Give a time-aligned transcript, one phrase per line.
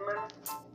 [0.00, 0.69] Música